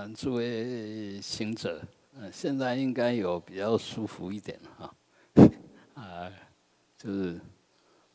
[0.00, 1.78] 啊，诸位行者，
[2.14, 4.94] 嗯，现在应该有比较舒服一点哈，
[5.92, 6.32] 啊，
[6.96, 7.38] 就是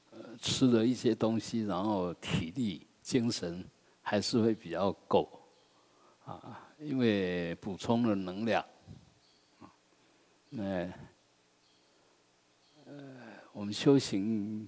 [0.09, 3.63] 呃吃了一些东西，然后体力、精神
[4.01, 5.29] 还是会比较够，
[6.25, 8.65] 啊，因为补充了能量，
[9.59, 9.69] 啊，
[10.49, 10.91] 那
[12.87, 12.93] 呃，
[13.53, 14.67] 我们修行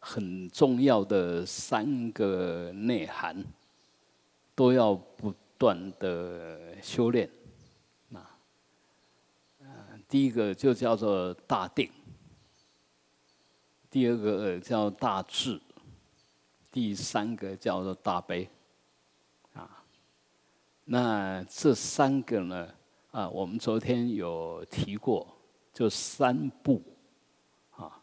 [0.00, 3.44] 很重要的三个内涵。
[4.52, 7.28] 都要不断的修炼，
[8.14, 8.32] 啊，
[10.08, 11.92] 第一个就叫做大定，
[13.90, 15.60] 第二个叫大智，
[16.72, 18.48] 第三个叫做大悲，
[19.52, 19.84] 啊，
[20.86, 22.74] 那这三个呢，
[23.10, 25.26] 啊，我们昨天有提过，
[25.74, 26.82] 就三步，
[27.72, 28.02] 啊，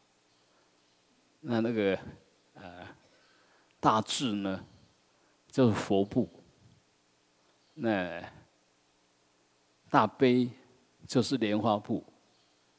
[1.39, 1.98] 那那个
[2.53, 2.87] 呃，
[3.79, 4.63] 大智呢，
[5.49, 6.29] 就是佛部。
[7.80, 8.23] 那
[9.88, 10.49] 大悲
[11.05, 12.04] 就是莲花部，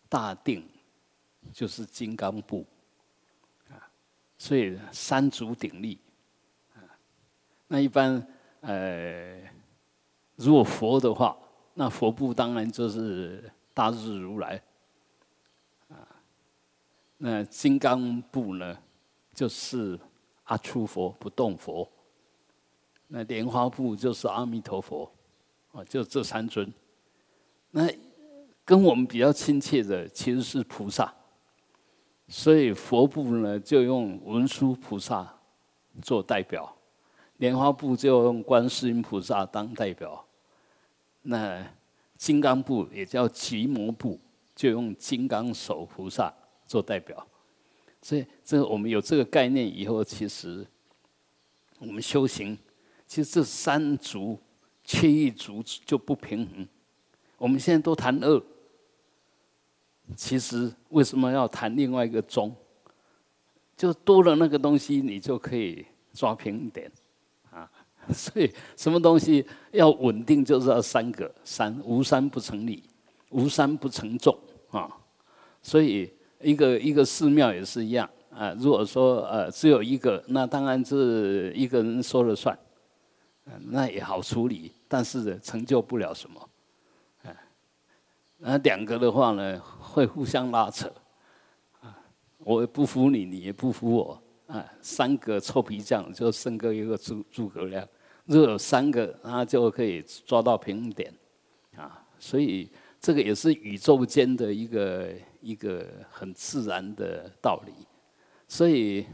[0.09, 0.67] 大定
[1.53, 2.67] 就是金刚部，
[3.71, 3.79] 啊，
[4.37, 5.97] 所以三足鼎立，
[6.75, 6.83] 啊，
[7.69, 8.27] 那一般
[8.61, 9.41] 呃，
[10.35, 11.39] 如果佛的话，
[11.75, 14.61] 那佛部当然就是大日如来，
[15.89, 15.95] 啊，
[17.19, 18.77] 那金刚部呢，
[19.33, 19.97] 就是
[20.45, 21.89] 阿出佛不动佛。
[23.09, 25.11] 那莲花部就是阿弥陀佛，
[25.73, 26.71] 啊，就这三尊。
[27.71, 27.89] 那
[28.65, 31.11] 跟我们比较亲切的其实是菩萨，
[32.29, 35.39] 所以佛部呢就用文殊菩萨
[36.03, 36.77] 做代表，
[37.39, 40.23] 莲花部就用观世音菩萨当代表。
[41.23, 41.67] 那
[42.17, 44.21] 金刚部也叫极摩部，
[44.55, 46.33] 就用金刚手菩萨
[46.67, 47.27] 做代表。
[48.03, 50.67] 所以，这我们有这个概念以后，其实
[51.79, 52.59] 我们修行。
[53.09, 54.39] 其实这三足
[54.85, 56.69] 缺一足就不平衡。
[57.39, 58.43] 我们现在都谈二，
[60.15, 62.55] 其实为什么要谈另外一个中？
[63.77, 66.93] 就多了那个东西，你就可以抓平一点
[67.51, 67.71] 啊。
[68.13, 72.83] 所以什么东西要稳定，就是要三个三，无三不成理，
[73.31, 74.39] 无三不成众
[74.71, 74.87] 啊。
[75.63, 78.55] 所以一个一个寺庙也是一样啊。
[78.59, 82.59] 如果说呃只有一个，那当然是一个人说了算。
[83.71, 86.51] 那也好处理，但是成就不了什么。
[87.23, 87.37] 哎，
[88.37, 90.93] 那两个的话呢，会互相拉扯。
[91.81, 91.99] 啊，
[92.39, 94.23] 我不服你，你也不服我。
[94.47, 97.87] 啊，三个臭皮匠就胜过一个诸诸葛亮。
[98.25, 101.13] 如果有三个，他就可以抓到平衡点。
[101.77, 102.71] 啊，所以
[103.01, 107.73] 这个也是宇宙间的一个一个很自然的道理。
[108.47, 109.07] 所以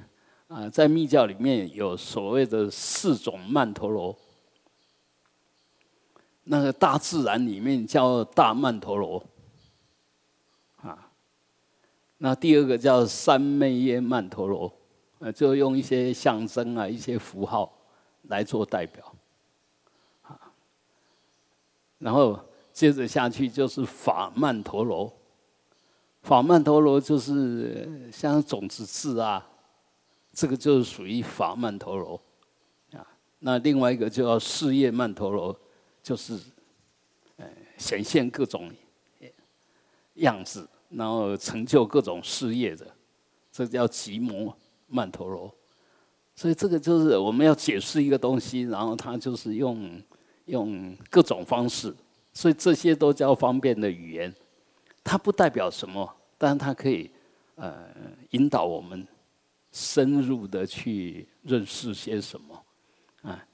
[0.49, 4.17] 啊，在密教里面有所谓的四种曼陀罗。
[6.47, 9.25] 那个大自然里面叫大曼陀罗，
[10.83, 11.11] 啊，
[12.19, 14.71] 那第二个叫三昧耶曼陀罗，
[15.21, 17.73] 呃，就用一些象征啊、一些符号
[18.25, 19.15] 来做代表，
[20.21, 20.39] 啊，
[21.97, 22.39] 然后
[22.75, 25.11] 接着下去就是法曼陀罗，
[26.25, 29.49] 法曼陀罗就是像种子字啊，
[30.35, 32.21] 这个就是属于法曼陀罗，
[32.93, 33.07] 啊，
[33.39, 35.59] 那另外一个就叫事业曼陀罗。
[36.03, 36.39] 就是，
[37.39, 37.47] 呃，
[37.79, 38.71] 显现各种
[40.17, 42.87] 样子，然后成就各种事业的，
[43.51, 44.55] 这叫极摩
[44.87, 45.51] 曼陀罗。
[46.37, 49.99] 所以这个就是我们要解释一个东西，然后它就是用
[50.45, 51.91] 用各种方式，
[52.35, 54.31] 所以这些都叫方便的语言。
[55.03, 57.11] 它不代表什么，但它可以
[57.55, 57.87] 呃
[58.33, 59.09] 引导我们
[59.75, 62.65] 深入的去认识些什么。
[63.23, 63.45] 啊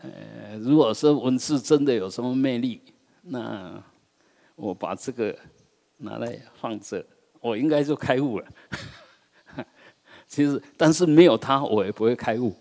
[0.00, 2.80] 呃，如果说文字真的有什么魅力，
[3.20, 3.80] 那
[4.56, 5.36] 我把这个
[5.98, 7.04] 拿来放这，
[7.40, 8.46] 我应该就开悟了。
[10.26, 12.54] 其实，但是没有它，我也不会开悟。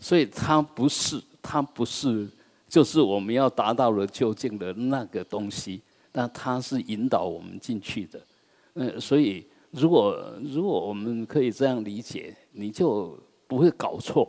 [0.00, 2.28] 所以，它不是，它不是，
[2.68, 5.80] 就是我们要达到了究竟的那个东西。
[6.10, 8.20] 但它是引导我们进去的。
[8.74, 14.28] 嗯，所以，如果如果我们可以这样理解，你就不会搞错，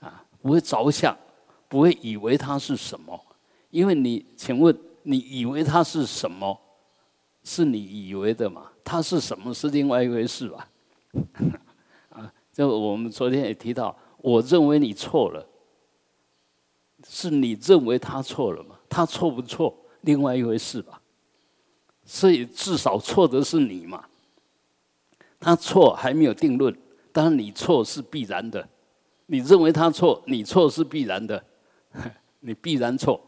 [0.00, 1.16] 啊，不会着想。
[1.66, 3.20] 不会以为它是什么，
[3.70, 6.56] 因为你，请问你以为它是什么？
[7.42, 8.70] 是你以为的嘛？
[8.84, 10.68] 它是什么是另外一回事吧？
[12.10, 15.44] 啊，就我们昨天也提到，我认为你错了，
[17.08, 18.78] 是你认为他错了嘛？
[18.88, 21.00] 他错不错，另外一回事吧？
[22.04, 24.04] 所以至少错的是你嘛？
[25.44, 26.74] 他错还没有定论，
[27.12, 28.66] 但你错是必然的。
[29.26, 31.44] 你认为他错，你错是必然的。
[32.40, 33.18] 你必然错，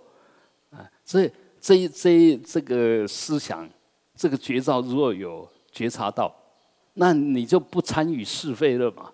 [0.70, 1.30] 啊，所以
[1.60, 3.66] 这这这个思想，
[4.14, 6.34] 这个绝招如果有觉察到，
[6.94, 9.10] 那你就不参与是非了嘛。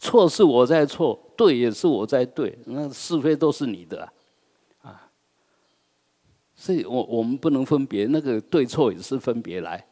[0.00, 4.10] 错是我在错，对也是我在对，那是非都是你的，
[4.80, 5.08] 啊，
[6.56, 9.86] 所以我我们不能分别，那个对错也是分别来，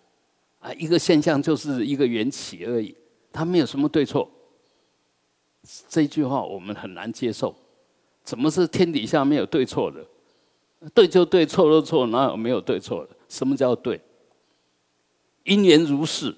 [0.60, 2.94] 啊，一个现象就是一个缘起而已，
[3.32, 4.30] 它没有什么对错。
[5.88, 7.54] 这句话我们很难接受，
[8.24, 10.06] 怎么是天底下没有对错的？
[10.94, 13.16] 对就对，错就错，哪有没有对错的？
[13.28, 14.00] 什么叫对？
[15.44, 16.34] 因缘如是，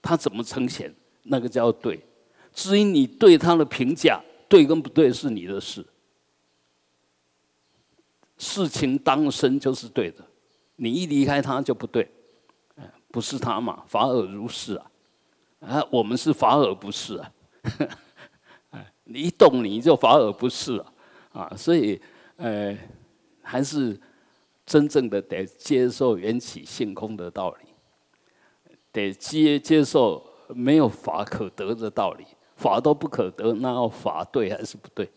[0.00, 0.94] 它怎么呈现？
[1.24, 2.00] 那个叫对。
[2.52, 5.84] 至于你对他的评价，对跟不对是你的事。
[8.38, 10.24] 事情当生就是对的，
[10.76, 12.08] 你一离开他就不对，
[13.10, 13.82] 不是他嘛？
[13.86, 14.90] 法尔如是啊，
[15.60, 17.32] 啊，我们是法尔不是啊，
[19.04, 20.92] 你一动你就法尔不是啊，
[21.32, 22.00] 啊，所以
[22.36, 22.76] 呃，
[23.42, 23.98] 还是
[24.64, 32.24] 真正的得接受缘起性空的道理，得接接受没有法可得的道理。
[32.56, 35.10] 法都不可得，那要法对还是不对？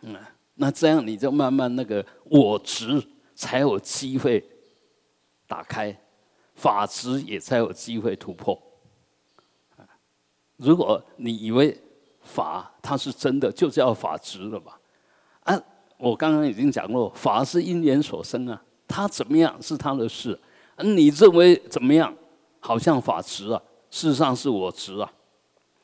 [0.00, 0.16] 嗯，
[0.54, 3.00] 那这样你就慢慢那个我执
[3.36, 4.44] 才有机会
[5.46, 5.96] 打开，
[6.56, 8.60] 法执也才有机会突破。
[10.56, 11.78] 如果你以为
[12.22, 14.80] 法它是真的，就叫法执了吧？
[15.44, 15.62] 啊，
[15.98, 20.36] 我刚刚已经讲过，法是因缘所生啊，它怎么样是他的事，
[20.78, 22.12] 你认为怎么样？
[22.58, 25.12] 好像法执啊，事实上是我执啊。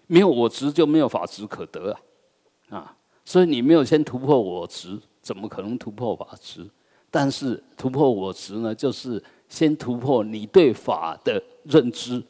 [0.08, 6.68] 没有我执就没有法执可得啊，啊，所以你没有先突破我执，怎么可能突破法执？
[7.10, 12.24] 但是突破我执呢，就是先突破你对法的认知。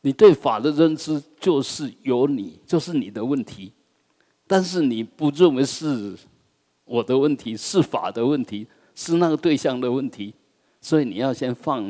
[0.00, 3.70] 你对法的认知就是有你，就是你的问题，
[4.46, 6.16] 但是你不认为是
[6.86, 10.32] 我的问题，是法的问题，是那个对象的问题，
[10.80, 11.84] 所以你要先放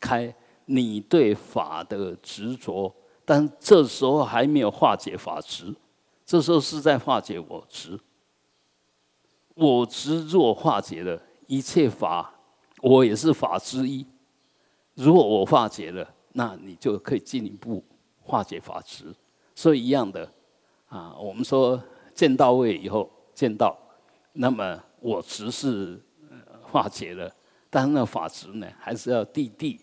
[0.00, 0.34] 开。
[0.64, 2.90] 你对法的执着，
[3.26, 5.74] 但这时候还没有化解法执，
[6.24, 8.00] 这时候是在化解我执。
[9.54, 12.32] 我执若化解了，一切法，
[12.80, 14.06] 我也是法之一。
[14.94, 17.84] 如果我化解了，那你就可以进一步
[18.20, 19.14] 化解法执。
[19.54, 20.30] 所以一样的
[20.88, 21.82] 啊，我们说
[22.14, 23.76] 见到位以后见到，
[24.32, 26.00] 那么我执是
[26.62, 27.30] 化解了，
[27.68, 29.80] 但是那法执呢，还是要地地。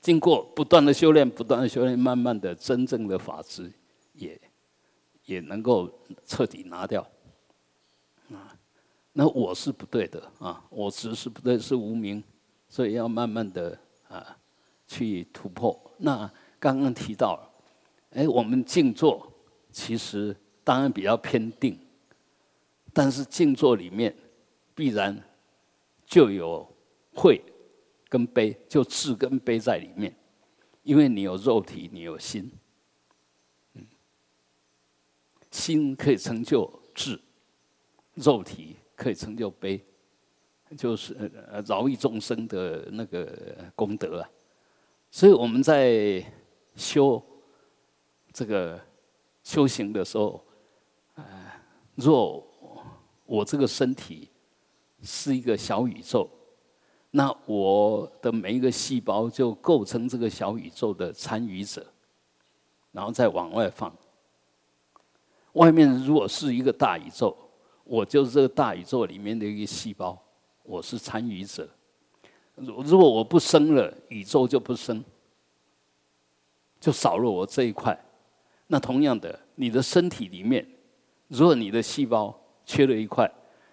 [0.00, 3.70] 经过不断的修炼，不断的修炼，慢慢的，真正的法执
[4.12, 4.40] 也
[5.24, 5.90] 也能够
[6.24, 7.04] 彻底拿掉。
[9.18, 12.22] 那我是不对的啊，我只是不对，是无名，
[12.68, 13.76] 所以要慢慢的
[14.06, 14.38] 啊
[14.86, 15.76] 去突破。
[15.96, 17.50] 那刚刚提到了，
[18.10, 19.28] 哎，我们静坐
[19.72, 21.76] 其实当然比较偏定，
[22.92, 24.14] 但是静坐里面
[24.72, 25.20] 必然
[26.06, 26.64] 就有
[27.12, 27.42] 会。
[28.10, 30.16] 跟悲就智跟悲在里面，
[30.82, 32.50] 因为你有肉体，你有心，
[33.74, 33.86] 嗯，
[35.50, 37.20] 心可以成就智，
[38.14, 39.80] 肉体可以成就悲，
[40.76, 41.14] 就是
[41.64, 44.28] 饶益众生的那个功德啊。
[45.08, 46.20] 所以我们在
[46.74, 47.22] 修
[48.32, 48.78] 这个
[49.44, 50.44] 修行的时候，
[51.14, 51.22] 啊，
[51.94, 52.44] 若
[53.24, 54.28] 我这个身体
[55.02, 56.28] 是一个小宇宙。
[57.10, 61.86] 那我的每一个细胞就构成这个小宇宙的参与者，
[62.92, 63.94] 然后再往外放。
[65.52, 67.34] 外面如果是一个大宇宙，
[67.88, 70.16] 我就是这个大宇宙里面的一个细胞，
[70.62, 71.66] 我是参与者。
[72.54, 75.02] 如如果我不生了，宇宙就不生，
[76.78, 77.98] 就少了我这一块。
[78.66, 80.66] 那同样的，你的身体里面，
[81.28, 83.30] 如果你的细胞缺了一块，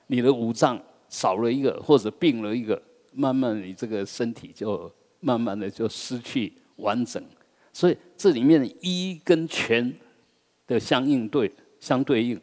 [0.08, 2.82] 你的五脏少了一个，或者病了一个。
[3.12, 4.92] 慢慢，你这个身体就
[5.22, 7.24] 慢慢的就失去完整，
[7.72, 9.94] 所以这里面一跟全
[10.68, 12.40] 的相应对相对应，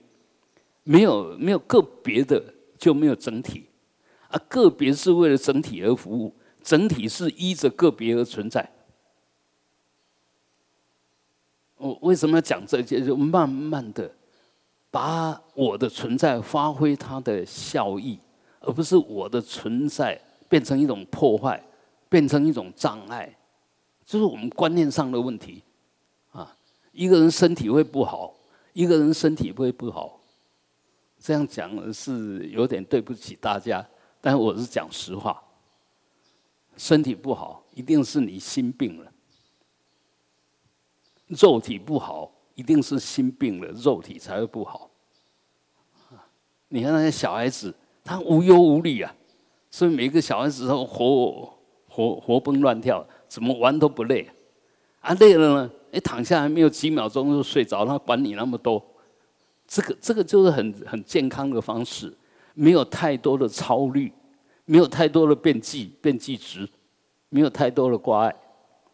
[0.83, 2.43] 没有没有个别的
[2.79, 3.67] 就没有整体，
[4.29, 8.69] 啊，个别是为了整体而服务，整体是依着个别而存在。
[11.77, 13.05] 我为什么要讲这些？
[13.05, 14.15] 就慢慢的
[14.91, 18.19] 把我的存在发挥它的效益，
[18.61, 20.21] 而不是我的存在。
[20.53, 21.65] 变成一种破坏，
[22.11, 23.35] 变成一种障碍，
[24.05, 25.63] 就是我们观念上的问题
[26.31, 26.55] 啊。
[26.93, 28.35] 一个人身体会不好，
[28.75, 30.21] 一个人身体会不好，
[31.23, 33.87] 这样讲是有点对不起大家，
[34.21, 35.41] 但我是讲实话。
[36.77, 39.07] 身体不好，一定是你心病了；
[41.29, 44.91] 肉体不好，一定是心病了，肉体才会不好。
[46.69, 49.15] 你看那些小孩子，他无忧无虑啊，
[49.71, 51.55] 所以每个小孩子都活
[51.87, 54.29] 活活蹦乱跳，怎么玩都不累。
[55.01, 58.85] 啊，累了呢，一躺下来没有几秒钟就睡着，他管你那么多。
[59.67, 62.13] 这个这个就是很很健康的方式，
[62.55, 64.13] 没有太多的操虑，
[64.65, 66.69] 没有太多的变计变计值，
[67.29, 68.37] 没有太多的挂碍。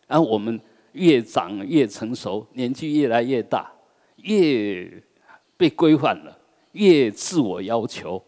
[0.07, 0.61] 而我们
[0.93, 3.71] 越长越成熟，年纪越来越大，
[4.17, 5.03] 越
[5.57, 6.39] 被规范了，
[6.73, 8.25] 越自我要求，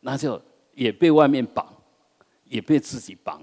[0.00, 0.40] 那就
[0.74, 1.72] 也被外面绑，
[2.44, 3.42] 也被自己绑，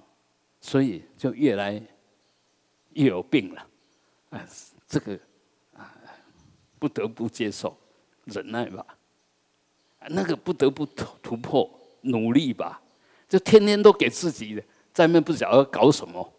[0.59, 1.81] 所以就越来
[2.93, 3.67] 越有病了。
[4.31, 4.45] 哎，
[4.87, 5.17] 这个
[5.73, 5.95] 啊，
[6.77, 7.75] 不得不接受。
[8.29, 8.85] 忍耐吧，
[10.09, 11.69] 那个不得不突突破，
[12.01, 12.81] 努力吧，
[13.27, 16.33] 就天天都给自己在那不晓得搞什么，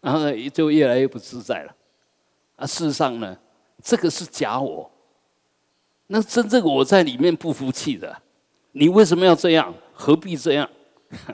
[0.00, 1.74] 然后呢就越来越不自在了。
[2.56, 3.36] 啊，事实上呢，
[3.82, 4.90] 这个是假我，
[6.08, 8.22] 那真正我在里面不服气的，
[8.72, 9.74] 你为什么要这样？
[9.92, 10.68] 何必这样？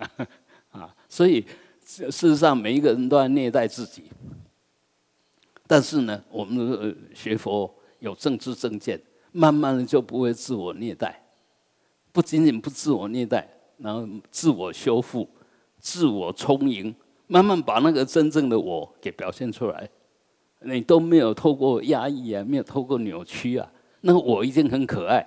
[0.70, 1.44] 啊，所以
[1.84, 4.04] 事实上每一个人都在虐待自己。
[5.66, 9.00] 但是呢，我们学佛有正知正见。
[9.32, 11.22] 慢慢的就不会自我虐待，
[12.12, 15.28] 不仅仅不自我虐待，然后自我修复、
[15.78, 16.94] 自我充盈，
[17.26, 19.88] 慢慢把那个真正的我给表现出来。
[20.62, 23.72] 你都没有透过压抑啊，没有透过扭曲啊，
[24.02, 25.26] 那我一定很可爱，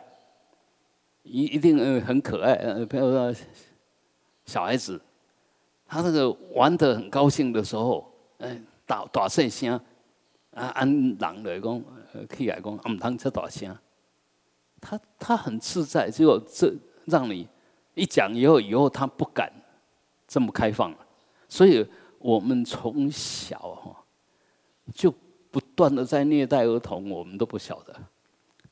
[1.24, 2.54] 一一定很可爱。
[2.54, 3.34] 呃，比如说
[4.46, 5.02] 小孩子，
[5.88, 8.08] 他那个玩得很高兴的时候，
[8.38, 9.74] 嗯，大大声声，
[10.52, 11.84] 啊，按人来讲，
[12.30, 13.76] 起来讲，唔通出大声。
[14.84, 16.74] 他他很自在，结果这
[17.06, 17.48] 让你
[17.96, 19.50] 一讲以后，以后他不敢
[20.28, 20.98] 这么开放了。
[21.48, 21.88] 所以
[22.20, 23.96] 我们从小哈
[24.94, 25.14] 就
[25.50, 27.96] 不断的在虐待儿童，我们都不晓得。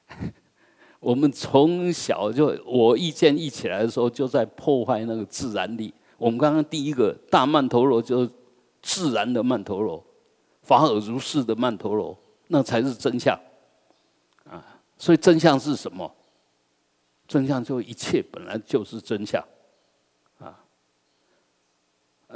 [0.99, 5.93] 我们从小就我意见一起来的时候，就在破坏那个自然力。
[6.17, 8.29] 我们刚刚第一个大曼陀罗就是
[8.81, 10.03] 自然的曼陀罗，
[10.61, 12.15] 法尔如是的曼陀罗，
[12.49, 13.39] 那才是真相。
[15.01, 16.15] 所以真相是什么？
[17.27, 19.43] 真相就一切本来就是真相，
[20.37, 20.61] 啊，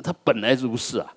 [0.02, 1.16] 它本来如是啊，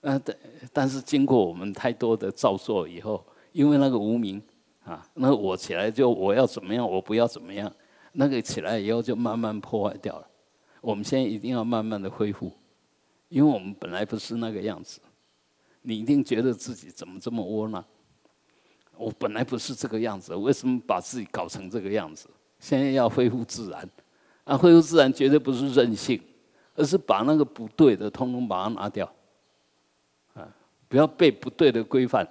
[0.00, 0.36] 呃，但
[0.72, 4.42] 但是经过我们太多的造作以后，因为那个无名
[4.82, 7.72] 啊，那我起来就我要怎么样，我不要怎么样，
[8.10, 10.26] 那个起来以后就慢慢破坏掉了。
[10.80, 12.50] 我们现在一定要慢慢的恢复，
[13.28, 15.00] 因为我们本来不是那个样子。
[15.82, 17.84] 你一定觉得自己怎么这么窝囊？
[19.02, 22.28] 我本来不是这个样子，为什么把自己搞成这个样子？
[22.60, 23.90] 现在要恢复自然，
[24.44, 26.20] 啊，恢复自然绝对不是任性，
[26.76, 29.12] 而是把那个不对的通通把它拿掉，
[30.34, 30.48] 啊，
[30.88, 32.26] 不要被不对的规范。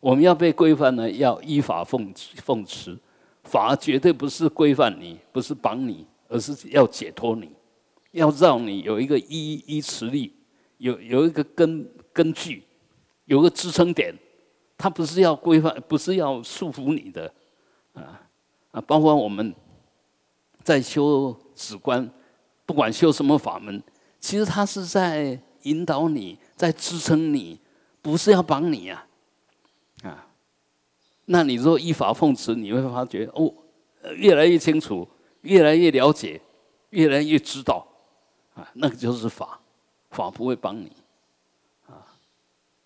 [0.00, 2.12] 我们要被规范呢，要依法奉
[2.42, 2.98] 奉持，
[3.44, 7.52] 法绝对不是规范你，不是绑你，而是要解脱你，
[8.10, 10.34] 要让你有一个依依持力，
[10.78, 12.64] 有有一个根根据，
[13.26, 14.12] 有个支撑点。
[14.80, 17.30] 他不是要规范，不是要束缚你的，
[17.92, 18.22] 啊
[18.70, 18.80] 啊！
[18.80, 19.54] 包括我们
[20.62, 22.10] 在修止观，
[22.64, 23.82] 不管修什么法门，
[24.18, 27.60] 其实他是在引导你，在支撑你，
[28.00, 29.06] 不是要帮你呀，
[30.02, 30.26] 啊！
[31.26, 33.52] 那你若依法奉持，你会发觉哦，
[34.16, 35.06] 越来越清楚，
[35.42, 36.40] 越来越了解，
[36.88, 37.86] 越来越知道，
[38.54, 39.60] 啊，那个就是法，
[40.10, 40.90] 法不会帮你，
[41.86, 42.00] 啊，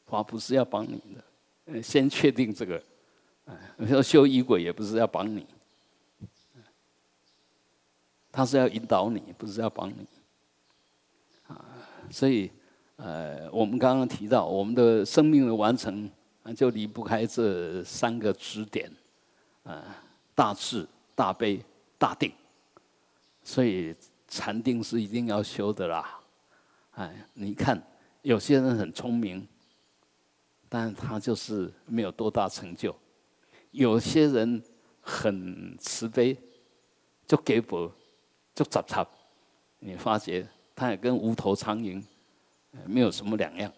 [0.07, 1.23] 法不是要帮你的。
[1.67, 2.77] 呃，先确定这个，
[3.47, 3.57] 啊，
[3.89, 5.47] 说修仪轨也不是要帮你，
[8.31, 10.07] 他是要引导你，不是要帮你，
[11.47, 11.65] 啊，
[12.11, 12.51] 所以，
[12.97, 16.11] 呃，我们刚刚提到我们的生命的完成，
[16.55, 18.93] 就离不开这三个支点，
[19.63, 20.05] 啊，
[20.35, 21.65] 大智、大悲、
[21.97, 22.31] 大定，
[23.43, 23.97] 所以
[24.29, 26.21] 禅定是一定要修的啦，
[26.91, 27.83] 哎，你看
[28.21, 29.49] 有些人很聪明。
[30.69, 32.95] 但他就是没有多大成就。
[33.71, 34.63] 有些人
[35.01, 36.37] 很慈悲，
[37.27, 37.91] 就给佛，
[38.55, 39.07] 就杂插，
[39.81, 42.03] 你发觉他也跟无头苍蝇
[42.87, 43.73] 没有什么两样。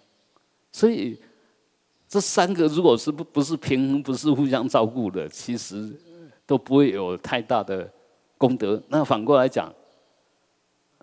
[0.71, 1.19] 所以
[2.07, 5.91] 这三个如果是不不是平衡，不是互相照顾的，其实
[6.45, 7.91] 都不会有太大的
[8.37, 8.83] 功德。
[8.89, 9.73] 那反过来讲，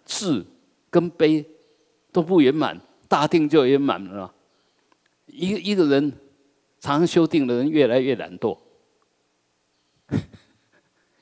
[0.06, 0.46] 智
[0.90, 1.44] 跟悲
[2.12, 4.32] 都不圆满，大定就圆满了。
[5.26, 6.14] 一一个人
[6.80, 8.58] 常修定的人越来越懒惰，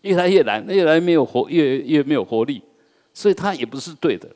[0.01, 2.61] 越来越懒，越来越没有活，越越没有活力，
[3.13, 4.35] 所以他也不是对的，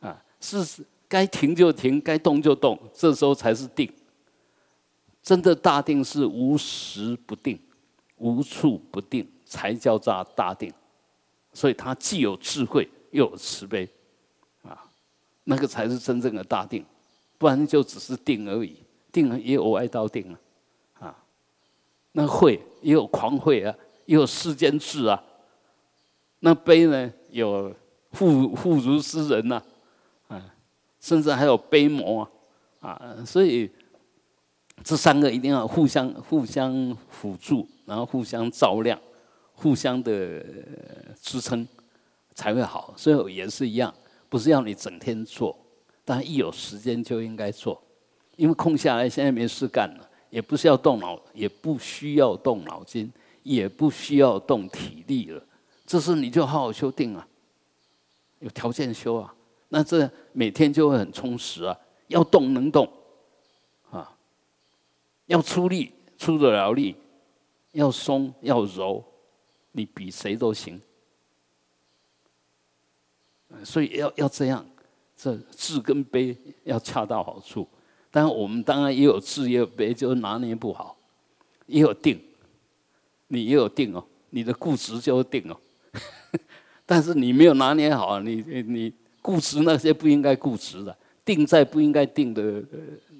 [0.00, 3.90] 啊，是该停就停，该动就动，这时候才是定。
[5.22, 7.58] 真的大定是无时不定，
[8.18, 10.72] 无处不定，才叫大大定。
[11.52, 13.88] 所以他既有智慧又有慈悲，
[14.62, 14.88] 啊，
[15.42, 16.84] 那个才是真正的大定，
[17.38, 18.76] 不然就只是定而已，
[19.22, 20.30] 定也有歪道定
[21.00, 21.16] 啊，啊，
[22.12, 25.22] 那慧也有狂慧啊，也有世间智啊，
[26.40, 27.74] 那悲呢有
[28.12, 29.62] 富富如斯人呐，
[30.28, 30.54] 啊，
[31.00, 32.28] 甚至还有悲魔
[32.80, 33.70] 啊，啊，所以
[34.84, 38.98] 这三个一定要互相互相辅助，然后互相照亮。
[39.58, 40.44] 互相的
[41.18, 41.66] 支撑
[42.34, 43.94] 才会好，所以也是一样，
[44.28, 45.56] 不是要你整天做，
[46.04, 47.82] 但一有时间就应该做，
[48.36, 53.12] 因为空下来现在没事干了，也不是要动脑，也不需要动脑筋，
[53.42, 55.42] 也不需要动体力了，
[55.84, 57.26] 这时你就好好修定啊，
[58.38, 59.34] 有条件修啊，
[59.68, 61.76] 那这每天就会很充实啊，
[62.06, 62.88] 要动能动，
[63.90, 64.16] 啊，
[65.26, 66.94] 要出力出得了力，
[67.72, 69.04] 要松要柔。
[69.78, 70.80] 你比谁都行，
[73.62, 74.64] 所以要要这样，
[75.14, 77.68] 这智跟悲要恰到好处。
[78.10, 80.96] 但我们当然也有智也有悲，就拿捏不好，
[81.66, 82.20] 也有定，
[83.28, 85.56] 你也有定哦，你的固执就定哦。
[86.86, 92.62] 但是你没有拿捏好，你你固执那些不应该固执的，定在不应该定的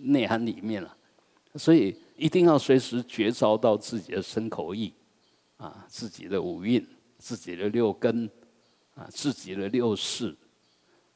[0.02, 0.96] 内涵里面了。
[1.56, 4.92] 所以一定要随时觉照到自己的身口意。
[5.58, 8.28] 啊，自己的五蕴，自己的六根，
[8.94, 10.36] 啊，自己的六识，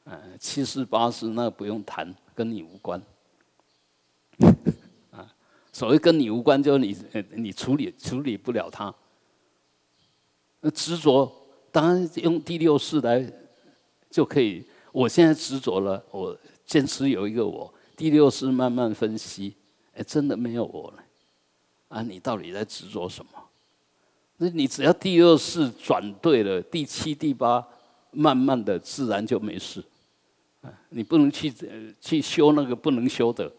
[0.03, 2.99] 呃，七世八世那不用谈，跟你无关。
[5.11, 5.33] 啊，
[5.71, 6.97] 所谓跟你无关，就是你
[7.35, 8.93] 你处理处理不了它。
[10.61, 11.31] 那执着，
[11.71, 13.31] 当然用第六世来
[14.09, 14.65] 就可以。
[14.91, 17.73] 我现在执着了，我坚持有一个我。
[17.95, 19.55] 第六世慢慢分析，
[19.93, 21.03] 哎，真的没有我了。
[21.87, 23.31] 啊，你到底在执着什么？
[24.37, 27.65] 那你只要第二世转对了，第七、第八，
[28.11, 29.83] 慢慢的自然就没事。
[30.89, 31.53] 你不能去
[31.99, 33.51] 去修那个不能修的，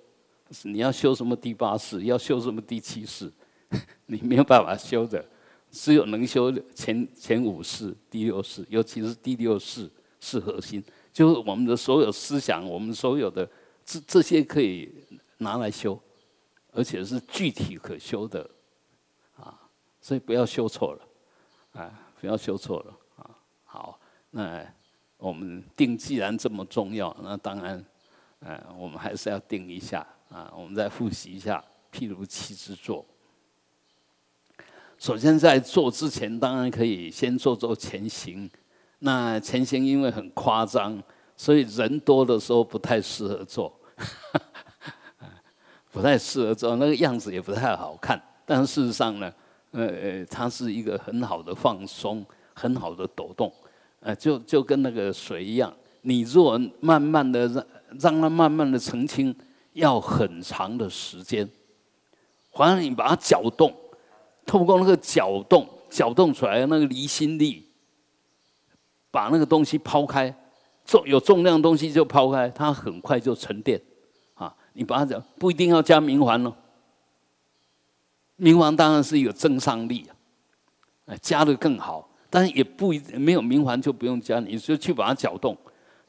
[0.63, 3.31] 你要修什么第八世，要修什么第七世，
[4.07, 5.25] 你没有办法修的，
[5.71, 13.49] 只有能修前前五世、第六世，尤其是第六世是核心，就是我们的所有思想，我们所有的
[13.85, 14.93] 这这些可以
[15.39, 15.99] 拿来修，
[16.73, 18.49] 而且是具体可修的
[19.37, 19.59] 啊。
[20.01, 23.31] 所以不要修错了，啊，不要修错了啊！
[23.65, 24.67] 好，那
[25.17, 27.85] 我们定既然这么重要，那当然，
[28.41, 30.53] 呃，我们还是要定一下啊。
[30.57, 33.05] 我们再复习一下，譬如七之坐。
[34.99, 38.49] 首先在做之前，当然可以先做做前行。
[39.01, 41.03] 那前行因为很夸张，
[41.37, 43.73] 所以人多的时候不太适合做，
[45.91, 48.21] 不太适合做，那个样子也不太好看。
[48.47, 49.33] 但事实上呢？
[49.73, 53.51] 呃呃，它是一个很好的放松，很好的抖动，
[54.01, 57.67] 呃，就就跟那个水一样，你若慢慢的让
[57.99, 59.35] 让它慢慢的澄清，
[59.73, 61.49] 要很长的时间，
[62.51, 63.75] 好像你把它搅动，
[64.45, 67.67] 透过那个搅动，搅动出来的那个离心力，
[69.11, 70.35] 把那个东西抛开，
[70.85, 73.81] 重有重量东西就抛开，它很快就沉淀，
[74.35, 76.55] 啊，你把它讲不一定要加明环哦。
[78.39, 80.05] 冥环当然是有增上力，
[81.07, 85.57] 哎，加的更好，但是也不一没有冥环就不用加，你就去把它搅动，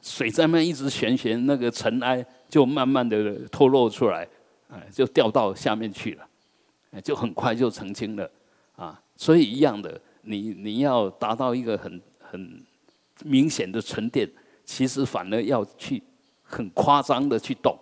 [0.00, 4.28] 水在那一直旋旋，那个尘埃就慢慢的脱落出来，
[4.68, 8.30] 哎，就掉到下面去了，就很快就澄清了，
[8.76, 12.64] 啊，所以一样的，你你要达到一个很很
[13.24, 14.30] 明显的沉淀，
[14.64, 16.00] 其实反而要去
[16.44, 17.76] 很夸张的去动，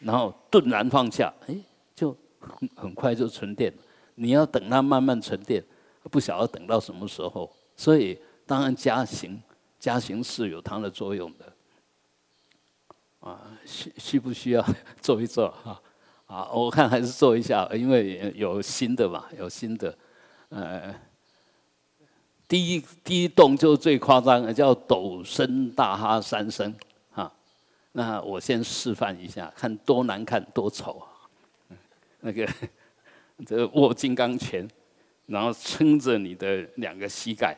[0.00, 1.54] 然后顿然放下，哎。
[1.94, 3.72] 就很很快就沉淀，
[4.16, 5.62] 你要等它慢慢沉淀，
[6.10, 7.48] 不晓得等到什么时候。
[7.76, 9.40] 所以当然加行
[9.78, 11.51] 加行是有它的作用的。
[13.22, 14.64] 啊，需需不需要
[15.00, 15.80] 做一做哈？
[16.26, 19.96] 啊，我看还是做一下，因为有新的嘛，有新的。
[20.48, 20.94] 呃，
[22.48, 26.74] 第一第一动就最夸张，叫抖身大哈三声
[27.12, 27.32] 哈。
[27.92, 31.06] 那我先示范一下，看多难看多丑啊。
[32.20, 32.48] 那个，
[33.46, 34.68] 这握金刚拳，
[35.26, 37.56] 然后撑着你的两个膝盖，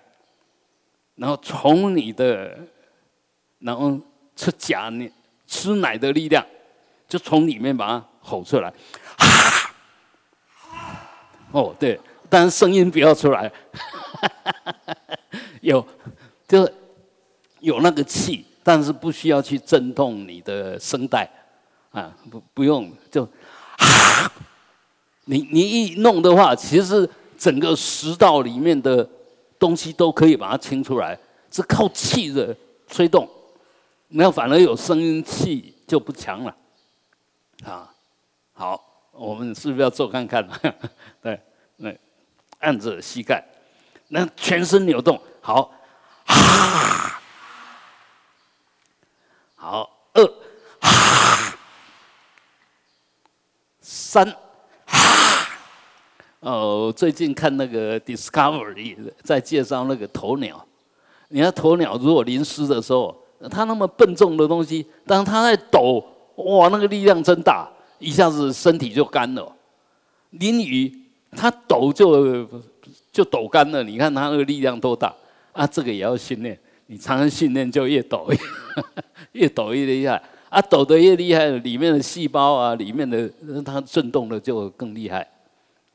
[1.15, 2.59] 然后从你的，
[3.61, 3.99] 然后
[4.37, 5.11] 出假你
[5.55, 6.45] 吃奶的力量，
[7.09, 8.73] 就从里面把它吼出来，
[11.53, 13.51] 哦，对，但是声音不要出来，
[15.63, 15.87] 有，
[16.49, 16.69] 就
[17.61, 21.31] 有那个气，但是不需要去震动你的声带，
[21.93, 23.29] 啊，不不用就。
[25.27, 29.09] 你你一弄的话，其实整个食道里面的
[29.59, 31.19] 东西都可以把它清出来，
[31.51, 32.55] 是靠气的
[32.89, 33.29] 吹动。
[34.17, 36.57] 那反而有声音，气就不强了。
[37.65, 37.93] 啊，
[38.53, 40.49] 好，我们是不是要做看看？
[41.21, 41.41] 对，
[41.79, 41.93] 那
[42.61, 43.45] 按着膝盖，
[44.07, 45.75] 那全身扭动，好，
[49.57, 50.35] 好，二，
[53.81, 54.33] 三。
[56.39, 60.65] 哦，最近看那个 Discovery 在介绍那个鸵鸟，
[61.31, 66.05] 你看鸵鸟如果淋湿的时候，他那么笨重的东西，当他在抖，
[66.37, 67.69] 哇，那个力量真大，
[67.99, 69.55] 一下子身体就干了。
[70.31, 70.93] 淋雨，
[71.31, 72.49] 他抖就
[73.13, 75.15] 就抖干了，你看他那个力量多大
[75.53, 75.67] 啊！
[75.67, 78.29] 这个也要训练，你常常训练就越抖，
[79.33, 80.61] 越抖越厉害啊！
[80.63, 83.31] 抖得越厉害，里面的细胞啊，里面的
[83.65, 85.29] 它震动的就更厉害。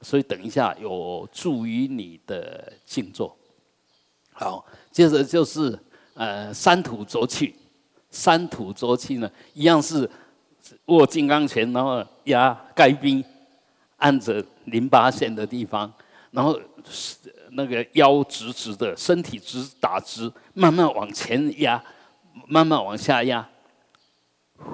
[0.01, 3.35] 所以等一下有助于你的静坐。
[4.31, 5.77] 好，接着就是
[6.19, 7.55] 呃三土浊气，
[8.11, 10.09] 三土浊气呢一样是
[10.87, 13.23] 握金刚拳，然后压盖冰，
[13.95, 15.89] 按着淋巴线的地方，
[16.31, 16.59] 然后
[17.51, 21.81] 那个腰直直的，身体直打直，慢慢往前压，
[22.47, 23.47] 慢慢往下压，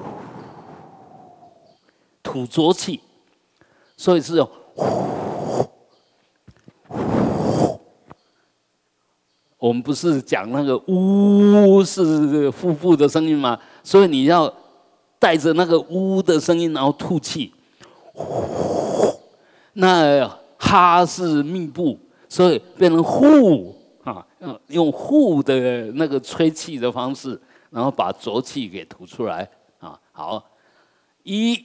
[2.24, 3.00] 土浊气，
[3.96, 4.50] 所以是用。
[4.74, 4.84] 呼，
[9.66, 13.60] 我们不是讲那个呜是腹部的声音吗？
[13.82, 14.54] 所以你要
[15.18, 17.52] 带着那个呜的声音，然后吐气。
[18.14, 19.12] 呼，
[19.74, 21.98] 那哈是密布，
[22.30, 24.24] 所以变成呼啊，
[24.68, 29.50] 用呼的那个吹气的方式，然后把浊气给吐出来
[29.80, 30.00] 啊。
[30.12, 30.44] 好，
[31.24, 31.60] 一。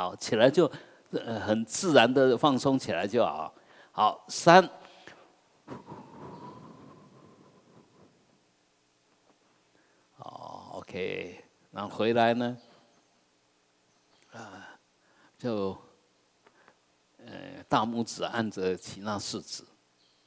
[0.00, 0.66] 好，起来就
[1.44, 3.54] 很自然的放松起来就好。
[3.92, 4.66] 好，三，
[10.16, 12.56] 哦，OK，然后回来呢，
[14.32, 14.80] 啊，
[15.36, 15.76] 就
[17.18, 19.62] 呃大拇指按着其他四指，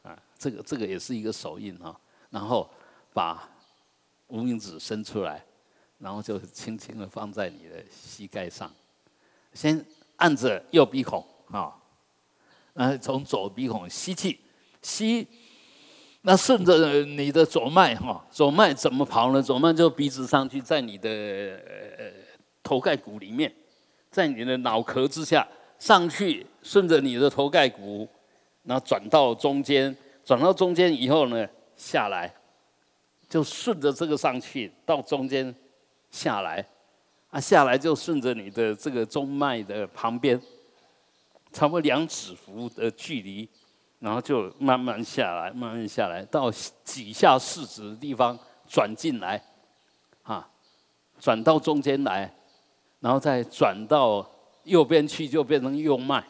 [0.04, 2.70] 啊，这个这个也是一个手印哈，然后
[3.12, 3.50] 把。
[4.28, 5.46] 无名指伸出来，
[6.00, 8.72] 然后就轻轻的放在你的膝盖上，
[9.54, 9.86] 先
[10.18, 11.74] 按着右鼻孔啊，
[12.74, 14.40] 然后从左鼻孔吸气，
[14.82, 15.28] 吸，
[16.22, 19.42] 那顺着你的左脉哈，左脉怎么跑呢？
[19.42, 22.12] 左脉就鼻子上去，在你的呃
[22.62, 23.54] 头盖骨里面，
[24.10, 25.48] 在你的脑壳之下
[25.80, 28.08] 上去，顺着你的头盖骨，
[28.64, 32.34] 然后转到中间，转到中间以后呢，下来。
[33.30, 35.56] 就顺着这个上去，到中间
[36.12, 36.64] 下来，
[37.34, 40.40] 啊，下来就顺着你的这个中脉的旁边，
[41.52, 43.50] 差不多两指幅的距离，
[43.98, 46.52] 然后就慢慢下来，慢慢下来，到
[46.84, 48.38] 几下四指的地方
[48.70, 49.44] 转进来，
[50.22, 50.48] 啊，
[51.20, 52.32] 转到中间来，
[53.00, 54.30] 然后再转到
[54.66, 56.24] 右边去，就变成右脉，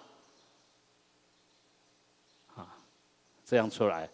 [2.55, 2.77] 啊，
[3.43, 4.09] 这样出来。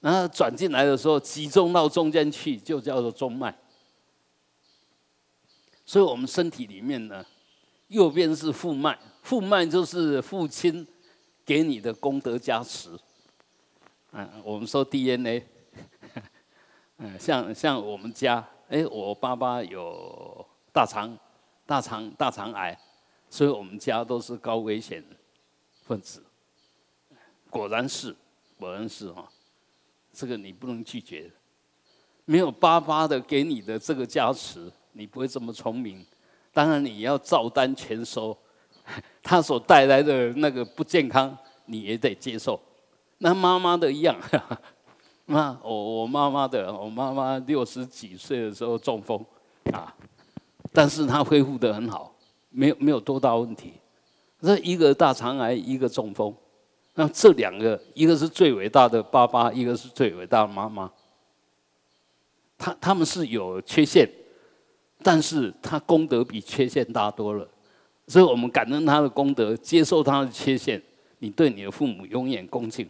[0.00, 3.56] 然后转进来的时候，集中到中间去，就叫做中脉。
[5.84, 7.24] 所以我们身体里面呢，
[7.88, 10.86] 右边是父脉，父脉就是父亲
[11.44, 12.90] 给你的功德加持。
[14.12, 15.46] 嗯，我们说 DNA，
[16.98, 21.18] 嗯， 像像我们家，哎，我爸爸有大肠
[21.66, 22.78] 大肠大肠癌，
[23.28, 25.04] 所以我们家都是高危险
[25.82, 26.22] 分子。
[27.50, 28.14] 果然是，
[28.58, 29.28] 果然是哈。
[30.16, 31.28] 这个你不能拒绝，
[32.24, 36.04] 没有爸爸的给你的这个加持，你不会这么聪明。
[36.52, 38.36] 当然你要照单全收，
[39.22, 42.58] 他所带来的那个不健康，你也得接受。
[43.18, 44.16] 那妈妈的一样，
[45.26, 49.24] 那我我妈妈的，我妈妈六十几岁的时候中风
[49.72, 49.94] 啊，
[50.72, 52.14] 但是她恢复得很好，
[52.50, 53.74] 没有没有多大问题。
[54.40, 56.34] 这一个大肠癌，一个中风。
[56.96, 60.88] 那这两个，一个是最伟大的爸爸，一个是最伟大的妈妈。
[62.56, 64.08] 他他们是有缺陷，
[65.04, 67.46] 但是他功德比缺陷大多了，
[68.08, 70.82] 所以我们感恩他的功德，接受他的缺陷。
[71.18, 72.88] 你对你的父母永远恭敬，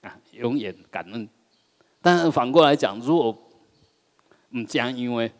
[0.00, 1.28] 啊，永远感恩。
[2.02, 3.36] 但是反过来讲，如果
[4.50, 5.30] 嗯讲，因为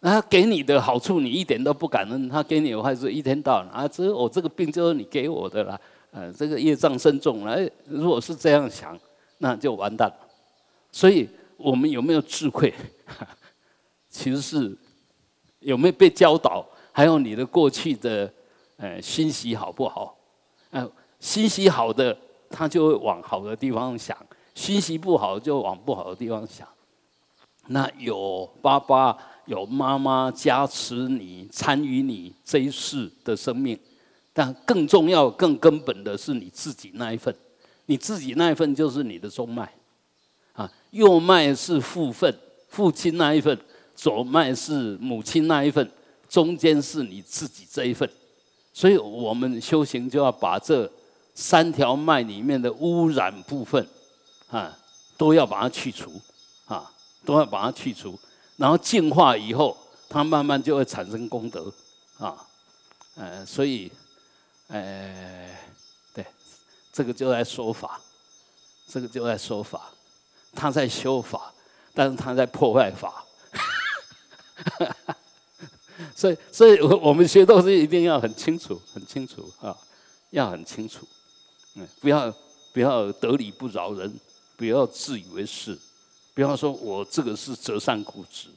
[0.00, 5.80] 他给你的好处你一点都不感恩，他给你的坏处一天到晚啊，这我这个病就是你给我的啦。
[6.10, 7.58] 呃，这个业障深重了。
[7.84, 8.98] 如果是这样想，
[9.38, 10.16] 那就完蛋了。
[10.90, 12.72] 所以，我们有没有智慧？
[14.08, 14.76] 其实是
[15.66, 16.64] 有没有被教导？
[16.92, 18.32] 还有你的过去的
[18.76, 20.16] 呃心息好不好？
[20.70, 22.16] 呃，心息好的，
[22.48, 24.16] 他就会往好的地方想；
[24.54, 26.66] 心息不好，就往不好的地方想。
[27.66, 33.76] 那有爸爸、有妈妈加持你、参与你这一世的生命，
[34.32, 37.34] 但更重要、更根本的是你自己那一份。
[37.86, 39.68] 你自己那一份就是你的中脉，
[40.52, 42.32] 啊，右脉是父份，
[42.68, 43.56] 父亲那一份；
[43.96, 45.84] 左脉是母亲那一份；
[46.28, 48.08] 中间是你自己这一份。
[48.72, 50.88] 所以我们修行就要把这
[51.34, 53.84] 三条脉里面的污染部分，
[54.50, 54.76] 啊，
[55.16, 56.12] 都要把它去除，
[56.66, 56.88] 啊，
[57.24, 58.16] 都要把它去除，
[58.56, 59.76] 然后净化以后，
[60.08, 61.72] 它慢慢就会产生功德，
[62.18, 62.46] 啊，
[63.16, 63.90] 呃，所以，
[64.68, 65.48] 呃。
[66.14, 66.24] 对
[66.94, 68.00] 这个就在说法，
[68.88, 69.90] 这个就在说法，
[70.54, 71.52] 他在修法，
[71.92, 73.22] 但是他在破坏法，
[76.14, 79.76] 所以，所以我我们学东西一定要很清楚，很清楚啊，
[80.30, 81.06] 要很清楚，
[81.74, 82.34] 嗯，不要
[82.72, 84.20] 不要得理不饶人，
[84.56, 85.78] 不要自以为是，
[86.34, 88.48] 不要说我这个是折善固执，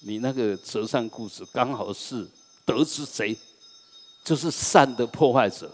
[0.00, 2.26] 你那个折善固执刚好是
[2.64, 3.36] 德之贼，
[4.24, 5.70] 就是善的破坏者。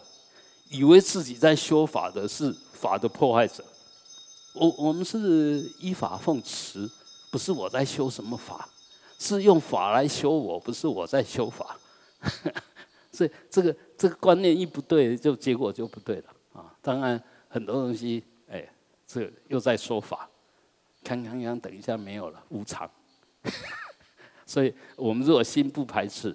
[0.69, 3.65] 以为自己在修法的是法的破坏者，
[4.53, 6.91] 我我们是依法奉持，
[7.37, 8.67] 不是我在修什么法，
[9.19, 11.79] 是用法来修我，不是我在修法。
[13.13, 16.75] 所以这个这个观念一不对，就结果就不对了啊！
[16.81, 18.67] 当然很多东西，哎，
[19.07, 20.27] 这又在说法，
[21.05, 22.91] 看看看，等一下没有了，无常。
[24.47, 26.35] 所以我们如果心不排斥，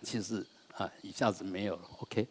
[0.00, 2.26] 其实啊，一下子没有了，OK。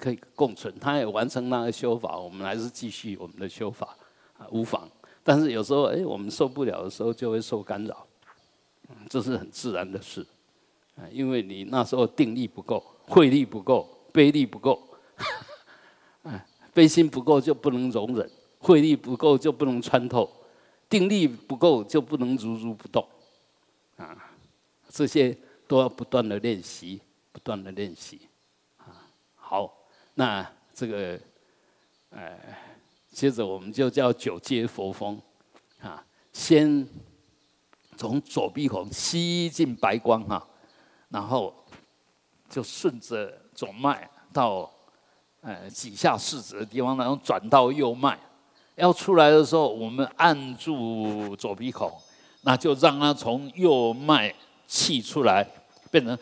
[0.00, 3.94] 可以共存，他也完成那个修法，我们还是继续我们的修法
[4.38, 4.90] 啊，无妨。
[5.26, 8.06] 但是有时候，哎，我们受不了的时候，就会受干扰，
[9.10, 10.24] 这是很自然的事
[10.94, 11.02] 啊。
[11.10, 14.80] 因为你那时候定力不够，慧力不够，悲力不够，
[16.22, 20.30] 哎， 悲心不够就不能容忍，慧力不够就不能穿透，
[20.88, 23.04] 定力不够就不能如如不动
[23.96, 24.30] 啊。
[24.88, 25.36] 这些
[25.66, 27.00] 都要不断的练习，
[27.32, 28.20] 不断的练习
[28.78, 29.10] 啊。
[29.34, 29.72] 好。
[30.18, 31.20] 那这个，
[32.08, 32.38] 呃，
[33.16, 35.18] 接着我们就叫九阶佛风，
[35.80, 36.86] 啊，先
[37.96, 40.46] 从左鼻孔吸进白光哈，
[41.08, 41.64] 然后
[42.50, 44.70] 就顺着左脉到
[45.40, 48.18] 呃几下四指的地方，然后转到右脉，
[48.74, 51.90] 要出来的时候，我们按住左鼻孔，
[52.42, 54.34] 那就让它从右脉
[54.66, 55.42] 气出来，
[55.90, 56.12] 变成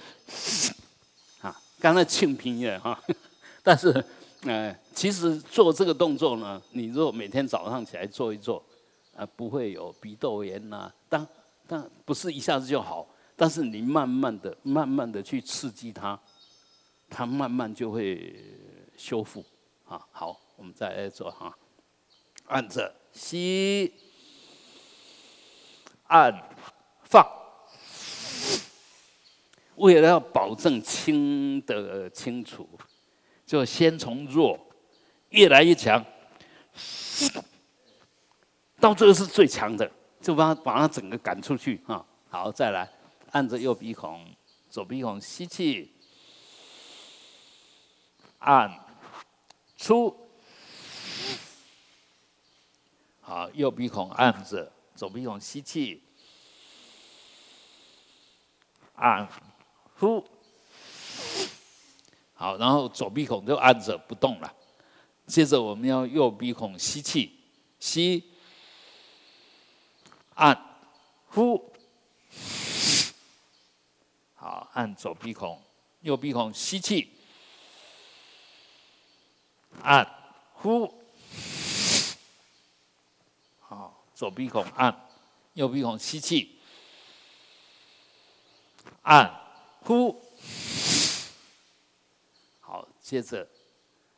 [1.41, 2.97] 啊，刚才清平也哈。
[3.65, 3.93] 但是，
[4.47, 8.63] 呃，其实做这个动作呢，你如果每天早上起来做一做，
[9.17, 10.93] 啊，不会有鼻窦炎呐。
[11.09, 11.27] 但
[11.67, 16.21] 但不是一下子就好，但是你慢慢的、慢慢的去刺激它，
[17.09, 18.35] 它慢慢就会
[18.99, 19.43] 修复。
[19.89, 21.57] 啊，好，我们再来做哈，
[22.47, 23.93] 按着吸，
[26.09, 26.33] 按
[27.05, 27.27] 放，
[29.77, 32.69] 为了要保证清的清楚。
[33.47, 34.59] 就先从弱
[35.31, 36.05] 越来越强，
[38.81, 42.05] 到这个是最强的，就把它把它整个赶出去啊！
[42.31, 42.91] 好，再来
[43.33, 44.27] 按着右鼻孔、
[44.71, 45.93] 左鼻孔吸气，
[48.39, 48.81] 按
[49.77, 50.17] 出，
[53.21, 56.03] 好，右鼻孔按着，左鼻孔吸气，
[58.95, 59.29] 按
[59.99, 60.27] 出。
[62.45, 64.55] 好，然后左鼻孔就按着不动了。
[65.27, 67.41] 接着我们要右鼻孔吸气，
[67.81, 68.23] 吸，
[70.35, 70.55] 按，
[71.29, 71.73] 呼。
[74.35, 75.59] 好，按左鼻孔，
[76.03, 77.11] 右鼻孔吸气，
[79.81, 80.07] 按，
[80.53, 81.03] 呼。
[83.59, 85.09] 好，左鼻孔按，
[85.55, 86.59] 右鼻孔吸气，
[89.01, 89.35] 按，
[89.81, 90.23] 呼。
[93.15, 93.49] 接着，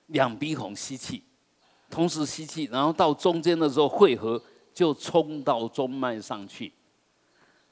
[0.06, 1.22] 两鼻孔吸气，
[1.90, 6.72] 同时吸气，然后到中间的时候汇合，就冲到中脉上去。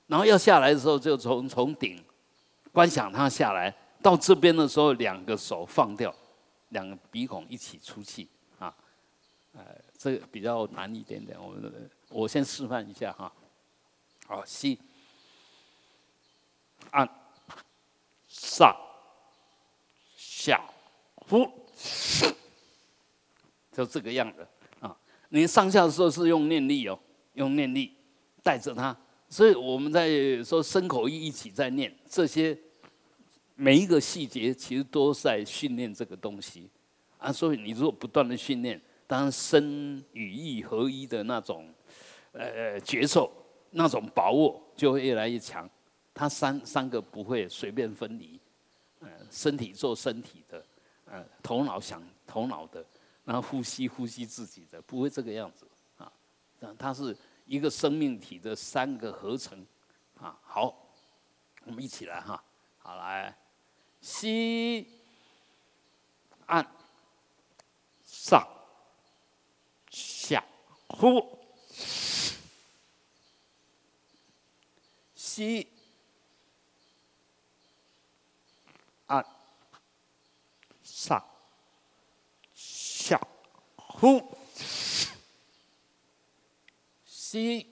[0.06, 2.04] 然后要下来的时候，就从从顶
[2.72, 6.14] 观想它下来，到这边的时候，两个手放掉，
[6.70, 8.74] 两个鼻孔一起出气啊。
[9.54, 9.64] 呃，
[9.96, 13.32] 这个比较难一点点，我们我先示范一下哈。
[14.26, 14.78] 好，吸，
[16.90, 17.08] 按，
[18.28, 18.76] 上，
[20.16, 20.60] 下。
[21.28, 21.48] 呼，
[23.72, 24.46] 就这个样子
[24.80, 24.96] 啊！
[25.30, 26.98] 你上下的时候是用念力哦，
[27.34, 27.92] 用念力
[28.42, 28.96] 带着它
[29.28, 30.08] 所以我们在
[30.44, 32.56] 说身口意一起在念这些，
[33.56, 36.70] 每一个细节其实都在训练这个东西
[37.18, 37.32] 啊。
[37.32, 41.68] 所以你如果不断的训练，当身与意合一的那种
[42.32, 43.32] 呃觉受，
[43.70, 45.68] 那种把握就会越来越强。
[46.12, 48.38] 它三三个不会随便分离，
[49.00, 50.64] 呃，身体做身体的，
[51.42, 52.84] 头脑想头脑的，
[53.24, 56.10] 然后呼吸呼吸自己的，不会这个样子啊。
[56.78, 59.66] 它是一个生命体的三个合成
[60.18, 60.38] 啊。
[60.42, 60.88] 好，
[61.64, 62.42] 我们一起来哈，
[62.78, 63.36] 好来，
[64.00, 64.88] 吸，
[66.46, 66.66] 按，
[68.04, 68.46] 上，
[69.90, 70.44] 下，
[70.88, 71.38] 呼，
[75.14, 75.68] 吸。
[81.04, 81.22] 上
[82.54, 83.20] 下
[83.76, 84.22] 呼
[87.04, 87.66] 吸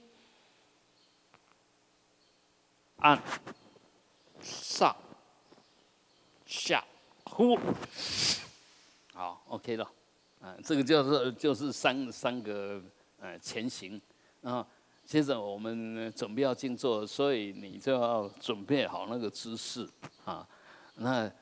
[2.99, 3.19] 按
[4.43, 4.95] 上
[6.45, 6.85] 下
[7.25, 7.59] 呼
[9.15, 9.91] 好，OK 了，
[10.41, 12.83] 嗯，这个就是就是三三个
[13.19, 13.99] 呃前行
[14.43, 14.67] 啊。
[15.07, 19.89] 接着我们准备要静坐，所以你就要准备好那个姿势
[20.27, 20.47] 啊。
[20.97, 21.33] 那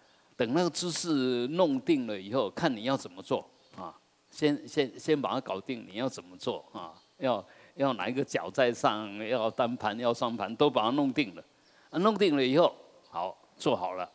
[0.41, 3.95] 等那个姿势弄定了以后，看你要怎么做啊？
[4.31, 6.95] 先先先把它搞定，你要怎么做啊？
[7.19, 9.15] 要要哪一个脚在上？
[9.19, 9.99] 要单盘？
[9.99, 10.57] 要双盘？
[10.57, 11.45] 都把它弄定了。
[11.91, 12.75] 啊，弄定了以后，
[13.11, 14.11] 好做好了。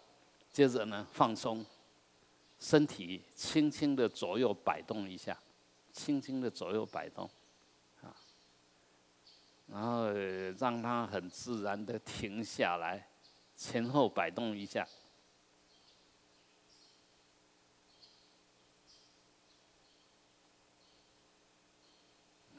[0.52, 1.64] 接着呢，放松，
[2.58, 5.38] 身体轻轻的左右摆动一下，
[5.94, 7.30] 轻轻的左右摆动，
[8.02, 8.10] 啊，
[9.68, 10.12] 然后
[10.58, 13.08] 让它很自然的停下来，
[13.56, 14.88] 前后摆动一下。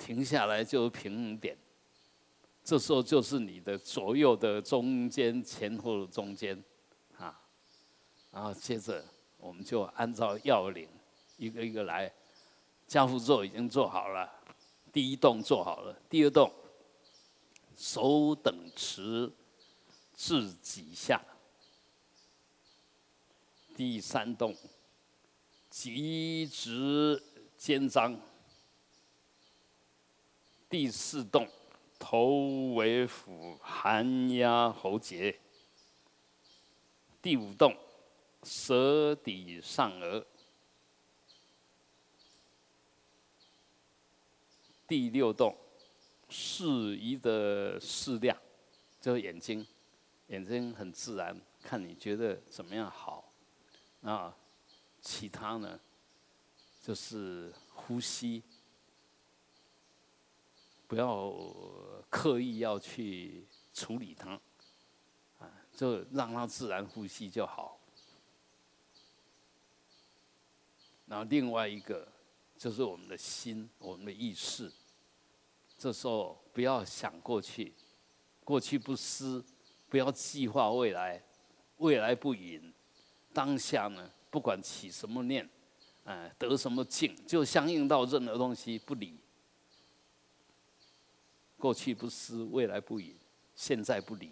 [0.06, 1.58] 停下来就是平衡点，
[2.62, 6.56] 这时候就是你的左右的中间、前后的中间，
[7.18, 7.36] 啊，
[8.30, 9.04] 然后接着
[9.36, 10.88] 我们就按照要领
[11.36, 12.08] 一个一个来。
[12.86, 14.32] 家父坐已经做好了，
[14.92, 16.52] 第一动做好了，第二动
[17.76, 19.28] 手等持
[20.14, 21.20] 至几下，
[23.74, 24.54] 第三动
[25.68, 27.20] 极直
[27.56, 28.16] 肩张。
[30.78, 31.48] 第四动，
[31.98, 35.34] 头为俯，含压喉结。
[37.22, 37.74] 第五动，
[38.42, 40.22] 舌抵上颚。
[44.86, 45.56] 第六动，
[46.28, 48.36] 适宜的适量，
[49.00, 49.66] 就是眼睛，
[50.26, 53.32] 眼睛很自然，看你觉得怎么样好。
[54.02, 54.36] 啊，
[55.00, 55.80] 其他呢，
[56.82, 58.42] 就是呼吸。
[60.86, 61.34] 不要
[62.08, 63.44] 刻意要去
[63.74, 64.40] 处理它，
[65.38, 67.78] 啊，就让它自然呼吸就好。
[71.06, 72.06] 然后另外一个
[72.56, 74.72] 就是我们的心，我们的意识。
[75.78, 77.72] 这时候不要想过去，
[78.44, 79.44] 过去不思，
[79.88, 81.22] 不要计划未来，
[81.78, 82.72] 未来不迎。
[83.32, 85.46] 当下呢，不管起什么念，
[86.04, 89.18] 哎，得什么境，就相应到任何东西不理。
[91.66, 93.16] 过去不思，未来不语，
[93.56, 94.30] 现在不理，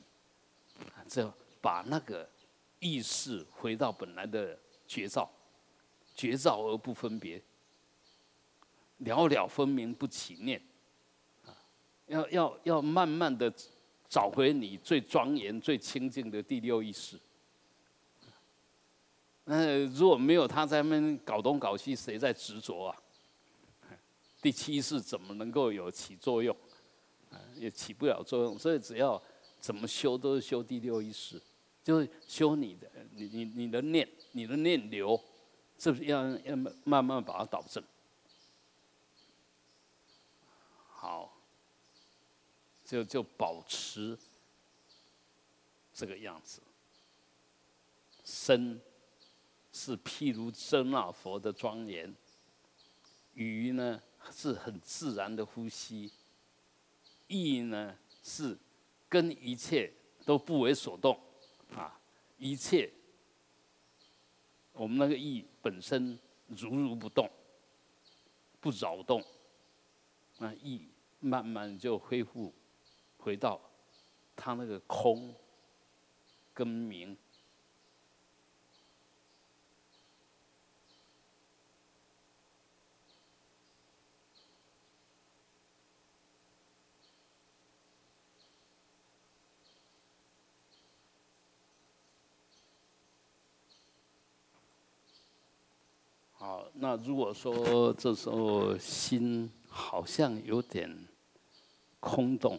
[1.09, 1.29] 这
[1.61, 2.31] 把那个
[2.79, 5.29] 意识回到本来的绝照，
[6.14, 7.42] 绝照而不分别，
[8.99, 10.62] 了了分明不起念，
[11.44, 11.51] 啊，
[12.07, 13.53] 要要要慢慢的
[14.09, 17.18] 找回你最庄严、最清净的第六意识。
[19.42, 22.97] 那如果没有他在那边搞东搞西，谁在执着啊？
[24.40, 26.57] 第七识怎么能够有起作用？
[27.57, 29.21] 也起不了作用，所以只要
[29.61, 31.40] 怎么修都是修第六意识，
[31.83, 35.21] 就是修你的你你你的念，你的念流，
[35.79, 37.83] 是不是要要慢慢把它导正？
[40.89, 41.37] 好，
[42.85, 44.18] 就就保持
[45.93, 46.61] 这个样子。
[48.24, 48.81] 身
[49.70, 52.14] 是譬如真那佛的庄严，
[53.35, 54.01] 语呢
[54.33, 56.11] 是很自然的呼吸。
[57.35, 58.57] 意呢是
[59.09, 59.93] 跟一切
[60.24, 61.18] 都不为所动
[61.74, 61.99] 啊，
[62.39, 62.91] 一切
[64.72, 66.18] 我们那个意本身
[66.49, 67.28] 如如不动，
[68.61, 69.22] 不扰动，
[70.39, 72.53] 那意慢慢就恢复
[73.18, 73.61] 回到
[74.37, 75.35] 它那个空
[76.53, 77.16] 跟明。
[96.37, 100.93] 好，那如果说这时候心好像有点
[102.01, 102.59] 空洞，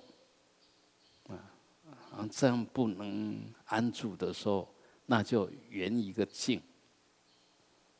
[1.28, 4.68] 啊，这样不能安住的时候，
[5.05, 6.61] 那就圆一个境，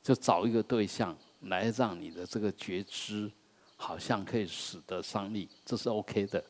[0.02, 3.30] 就找一个对象来让你的这个觉知，
[3.76, 6.42] 好像可以使得上力，这是 OK 的。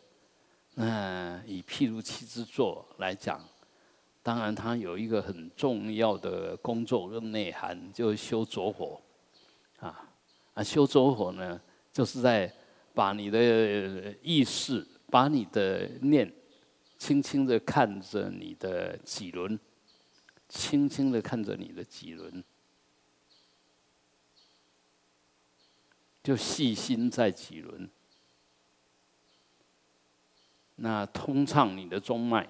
[0.75, 3.43] 那以譬如七之座来讲，
[4.21, 9.01] 当然它有一个很重要的工作跟内涵，就是修着火。
[10.55, 12.51] 啊，修周火呢，就是在
[12.93, 16.33] 把你的意识，把你的念，
[16.97, 19.59] 轻轻的看着你的脊轮，
[20.49, 22.43] 轻轻的看着你的脊轮，
[26.23, 27.89] 就细心在脊轮，
[30.75, 32.49] 那通畅你的中脉，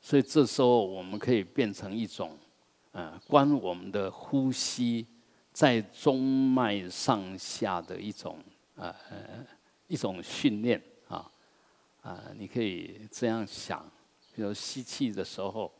[0.00, 2.38] 所以这时候我们可以变成一种。
[2.92, 5.06] 啊，观我们的呼吸
[5.60, 8.38] 在中脉上下的一种
[8.76, 8.94] 呃
[9.88, 11.30] 一种训练啊
[12.00, 13.84] 啊，你可以这样想，
[14.34, 15.70] 比如吸气的时候，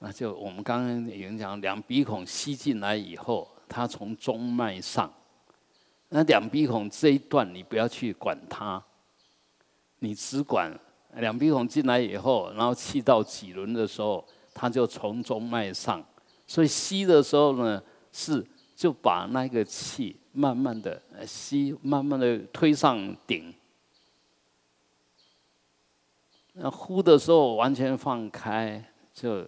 [0.00, 5.08] 那就我们刚刚已经讲，两鼻孔吸进来以后，它从中脉上，
[6.08, 8.82] 那两鼻孔这一段你不要去管它，
[10.00, 10.76] 你只管
[11.12, 14.26] 两鼻孔进来以后，然后气到脊轮的时候。
[14.58, 16.02] 它就从中脉上，
[16.46, 17.80] 所以吸的时候呢，
[18.18, 18.42] 是
[18.74, 23.52] 就把那个气慢慢的吸，慢慢的推上顶。
[26.54, 29.46] 那呼的时候完全放开，就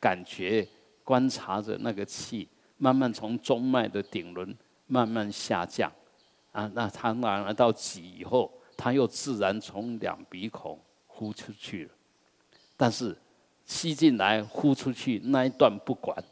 [0.00, 0.66] 感觉
[1.04, 4.52] 观察着那个气慢慢从中脉的顶轮
[4.88, 5.92] 慢慢下降，
[6.50, 10.76] 啊，那它拿来到脊以后，它又自然从两鼻孔
[11.06, 11.90] 呼出去了，
[12.76, 13.16] 但是。
[13.64, 16.22] 吸进来，呼出去，那一段不管，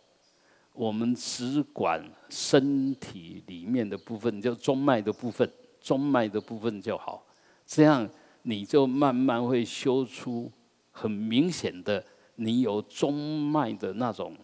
[0.81, 5.47] 我们只管身体里面的部分，就中脉的部分，
[5.79, 7.23] 中脉的部分就好。
[7.67, 8.09] 这样
[8.45, 10.51] 你就慢慢会修出
[10.91, 12.03] 很明显的，
[12.37, 14.35] 你有中脉的那种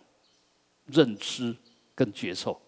[0.84, 1.56] 认知
[1.94, 2.60] 跟觉受。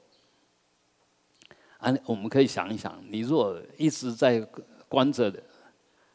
[1.76, 4.40] 啊，我们可以想一想，你若一直在
[4.88, 5.30] 关着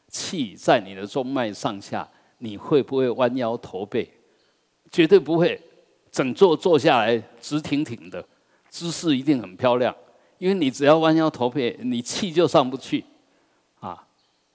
[0.08, 2.08] 气在你的中脉上下。
[2.38, 4.10] 你会不会弯腰驼背？
[4.90, 5.58] 绝对不会，
[6.14, 8.24] 整座坐下来直挺挺的，
[8.68, 9.92] 姿势一定很漂亮。
[10.38, 13.04] 因为你只要弯腰驼背，你气就上不去，
[13.80, 14.06] 啊，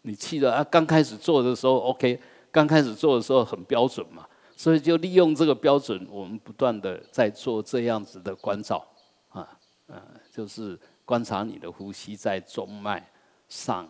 [0.03, 2.18] 你气的啊，刚开始做的时候 OK，
[2.49, 8.88] 刚开始做的时候很标准嘛，所以就利用这个标准，我们不断的在做这样子的关照，
[9.28, 9.45] 啊，
[9.88, 10.01] 呃，
[10.32, 13.05] 就是观察你的呼吸在中脉
[13.49, 13.86] 上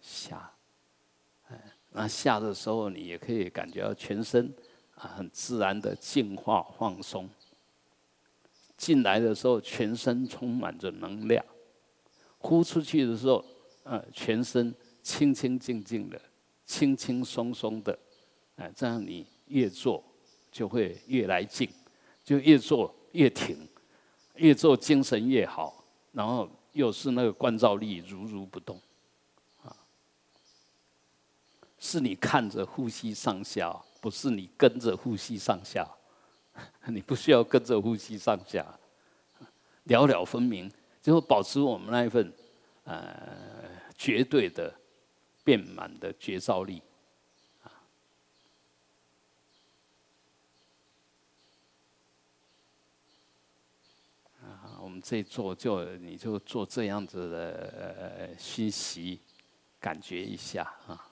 [0.00, 0.50] 下。
[1.92, 4.52] 那下的时候，你也可以感觉到全身
[4.96, 7.28] 啊很自然的净化放松。
[8.76, 11.42] 进来的时候，全身充满着能量；
[12.36, 13.42] 呼出去的时候，
[13.84, 16.20] 呃，全身清清静静的、
[16.66, 17.98] 轻轻松松的。
[18.56, 20.04] 哎，这样你越做
[20.52, 21.66] 就会越来劲，
[22.22, 23.66] 就越做越挺，
[24.34, 25.82] 越做精神越好，
[26.12, 28.78] 然后又是那个关照力如如不动。
[29.62, 29.74] 啊
[31.78, 33.74] 是你看着呼吸上下，
[34.06, 35.84] 不是你跟着呼吸上下。
[36.86, 38.64] 你不需要跟着呼吸上下，
[39.82, 40.70] 了了分明，
[41.02, 42.32] 就保持我们那一份
[42.84, 44.72] 呃绝对的
[45.42, 46.80] 变满的觉照力。
[54.42, 59.20] 啊，我们这做就你就做这样子的熏习，
[59.80, 61.10] 感觉一下啊。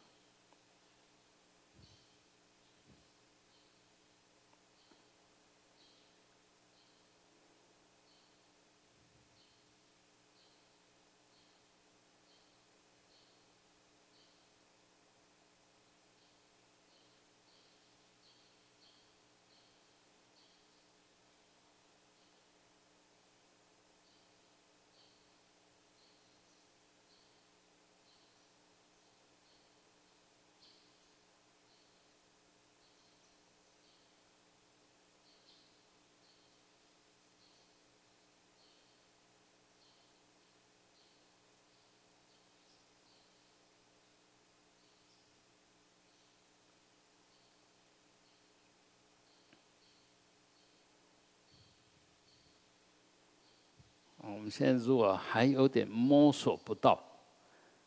[54.45, 57.03] 们现在如果还有点摸索不到、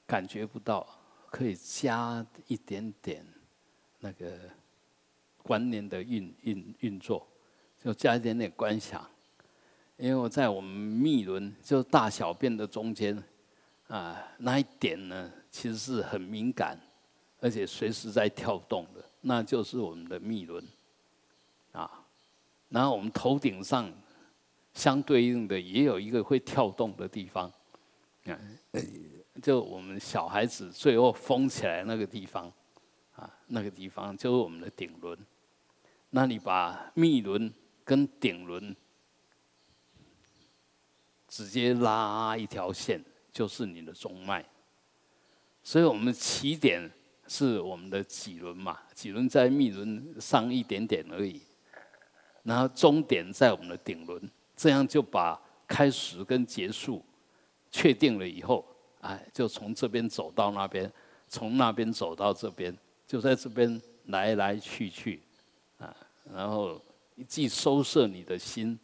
[0.08, 0.86] 感觉不到，
[1.30, 3.24] 可以加一点点
[4.00, 4.36] 那个
[5.44, 7.28] 观念的运运运作，
[7.80, 9.08] 就加一点点观想。
[9.98, 13.24] 因为我在我们密轮，就大小便的中间，
[13.88, 16.80] 啊，那一点呢，其实是很敏感，
[17.40, 20.64] 而且随时在跳动的，那就是我们的密轮，
[21.72, 22.04] 啊，
[22.70, 23.92] 然后我们头顶上
[24.78, 27.52] 相对应的也有一个会跳动的地方，
[28.26, 28.40] 啊，
[29.42, 32.54] 就我们小孩子最后封起来那个地方，
[33.16, 35.18] 啊，那个地方就是我们的顶轮，
[36.12, 37.52] 那你把密轮
[37.84, 38.76] 跟顶轮。
[41.30, 43.04] 直接拉一条线
[43.34, 44.44] 就是你的中脉，
[45.62, 46.90] 所以我们起点
[47.28, 51.42] 是我们的脊轮嘛，脊轮在密轮上一点点而已，
[52.44, 57.02] 然后终点在我们的顶轮，这样就把开始跟结束
[57.72, 58.66] 确定了以后，
[59.00, 60.92] 哎，就从这边走到那边，
[61.30, 65.22] 从那边走到这边，就在这边来来去去，
[65.78, 65.96] 啊，
[66.34, 66.82] 然后
[67.26, 68.78] 既收摄你的心。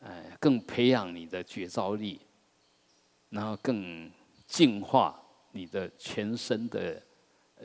[0.00, 2.20] 哎，更培养你的觉照力，
[3.30, 4.08] 然后更
[4.46, 7.02] 净化你的全身的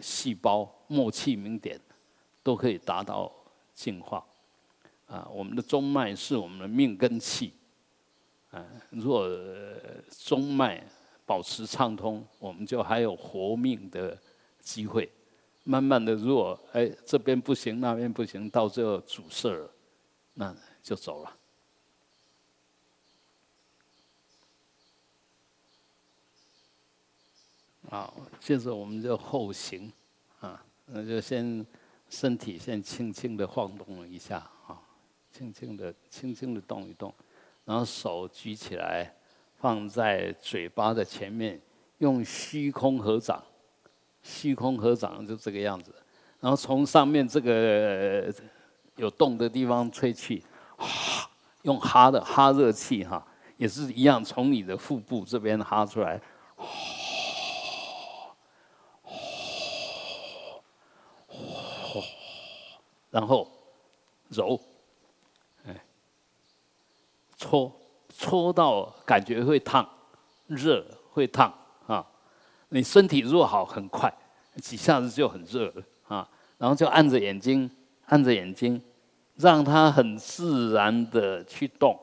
[0.02, 1.80] 细胞、默契明点，
[2.42, 3.32] 都可以达到
[3.76, 4.26] 净化。
[5.12, 7.54] 啊，我们的中脉是我们的命根气。
[8.50, 9.30] 啊，如果
[10.10, 10.82] 中脉
[11.26, 14.18] 保持畅通，我们就还有活命的
[14.62, 15.12] 机会。
[15.66, 19.70] 慢慢的，如果哎这边不行，那边不行，到最后阻塞了，
[20.34, 21.38] 那就走了。
[27.90, 29.92] 好，接着我们就后行，
[30.40, 31.66] 啊，那就先
[32.10, 34.50] 身体先轻轻的晃动一下，
[35.32, 37.14] 轻轻的、轻轻的动一动，
[37.66, 39.12] 然后手举起来，
[39.56, 41.60] 放在嘴巴的前面，
[42.00, 43.42] 用虚空合掌，
[44.22, 45.96] 虚空合掌就这个样子，
[46.40, 48.34] 然后从上面这个
[48.98, 50.44] 有洞的地方吹气，
[51.64, 53.26] 用哈的哈热气哈，
[53.58, 56.22] 也是一样，从你的腹部这边哈出来。
[63.10, 63.46] 然后
[64.30, 64.58] 揉，
[67.42, 67.76] 搓
[68.08, 69.88] 搓到感觉会烫，
[70.46, 71.52] 热会烫
[71.88, 72.06] 啊。
[72.70, 74.14] 你身体若好，很快
[74.58, 76.30] 几下子就很热了啊。
[76.60, 77.68] 然后就按着眼睛，
[78.06, 78.80] 按着眼睛，
[79.38, 82.00] 让它很自然的去动。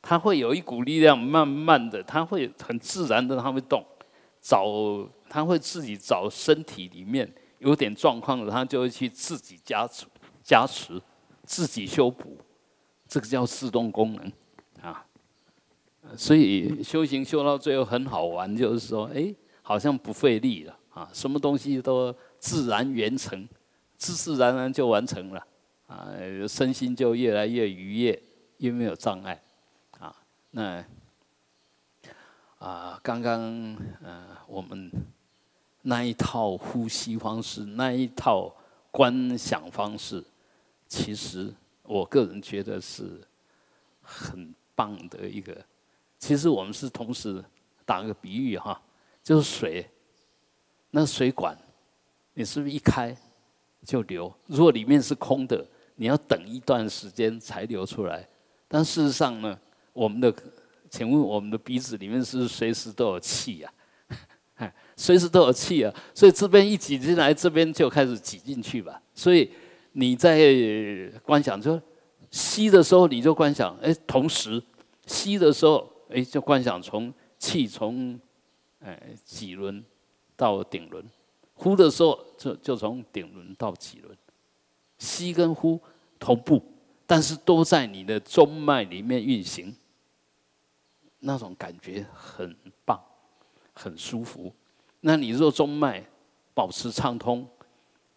[0.00, 3.84] 它会有一股力量，慢慢的，它会很自然的，它会动。
[4.40, 4.66] 找，
[5.28, 10.06] 它会自己找身体里面有点状况的，它就会去自己加持。
[10.42, 11.00] 加持，
[11.44, 12.38] 自己修补，
[13.06, 14.32] 这个叫自动功能。
[16.16, 23.48] 所以修行修到最后很好玩，就是说，哎，好像不费力了啊，什么东西都自然完成，
[23.96, 25.46] 自自然然就完成了
[25.86, 26.08] 啊，
[26.48, 28.22] 身心就越来越愉悦，
[28.58, 29.42] 越没有障碍
[29.98, 30.14] 啊。
[30.50, 30.84] 那
[32.58, 33.40] 啊，刚刚
[34.02, 34.90] 呃，我们
[35.82, 38.54] 那一套呼吸方式，那一套
[38.90, 40.22] 观想方式。
[40.86, 41.52] 其实
[41.82, 43.20] 我个人觉得是
[44.00, 45.56] 很棒的一个。
[46.24, 47.44] 其实我们是同时
[47.84, 48.80] 打个比喻哈，
[49.22, 49.86] 就是水，
[50.90, 51.54] 那水管
[52.32, 53.14] 你是不是一开
[53.84, 54.34] 就流？
[54.46, 55.62] 如果里面是空的，
[55.96, 58.26] 你要等一段时间才流出来。
[58.66, 59.58] 但事实上呢，
[59.92, 60.34] 我们的，
[60.88, 63.70] 请问我们的鼻子里面是不是随时都有气呀？
[64.96, 68.98] 随时都有气啊，所以这边一挤进来，这边就开始挤进去吧。
[69.12, 69.50] 所以。
[69.96, 70.36] 你在
[71.22, 71.80] 观想，就
[72.28, 74.60] 吸的时候你就观想，哎，同时
[75.06, 78.18] 吸的时候，哎，就观想从气从
[78.80, 79.84] 哎脊轮
[80.36, 81.04] 到顶轮，
[81.54, 84.16] 呼的时候就就从顶轮到脊轮，
[84.98, 85.80] 吸跟呼
[86.18, 86.62] 同步，
[87.06, 89.74] 但是都在你的中脉里面运行，
[91.20, 93.00] 那种感觉很棒，
[93.72, 94.52] 很舒服。
[95.00, 96.04] 那你若中脉
[96.52, 97.46] 保持畅通。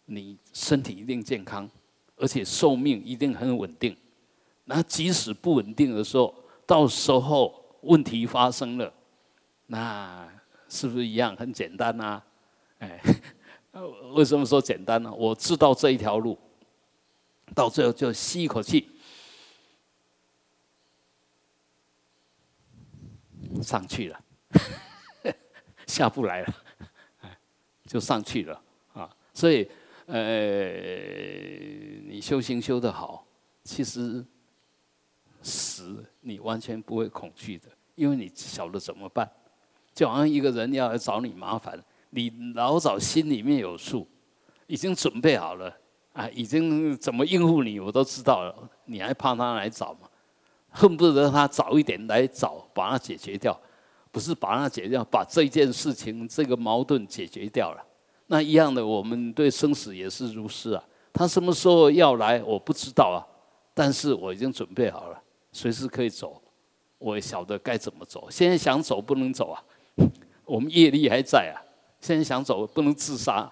[0.10, 1.70] 你身体一定健康，
[2.16, 3.94] 而且寿命一定很稳定。
[4.64, 6.34] 那即使不稳定的时候，
[6.66, 8.94] 到时候问题发生了，
[9.68, 10.28] 那
[10.70, 12.22] 是不是一样很简单呐？
[12.80, 13.02] 哎，
[14.16, 15.12] 为什么说简单呢？
[15.14, 16.38] 我知道这一条路，
[17.56, 18.90] 到最后就吸一口气，
[23.62, 24.20] 上去了，
[25.88, 26.56] 下不来了，
[27.86, 28.62] 就上去了
[28.94, 29.10] 啊！
[29.34, 29.70] 所以。
[30.10, 30.72] 呃，
[32.06, 33.28] 你修行修得好，
[33.66, 34.26] 其实
[35.48, 39.30] 死你完全不会恐惧的，因为你晓得怎么办。
[39.93, 41.82] 就好像一个人要来找你麻烦，
[42.12, 44.08] 你老早心里面有数，
[44.68, 45.76] 已经准备好了。
[46.14, 50.10] 啊，已经怎么应付你我都知道了，你还怕他来找吗？
[50.70, 53.60] 恨不得他早一点来找，把它解决掉，
[54.12, 57.84] 不是把它解决掉，把这件事情这个矛盾解决掉了。
[58.28, 60.84] 那一样的，我们对生死也是如是啊。
[61.14, 63.22] 他什么时候要来，我不知道啊，
[63.74, 65.22] 但是我已经准备好了，
[65.58, 66.39] 随时可以走。
[66.99, 68.28] 我也晓得该怎么走。
[68.30, 69.64] 现在想走不能走啊，
[70.45, 71.58] 我们业力还在啊。
[71.99, 73.51] 现在想走不能自杀，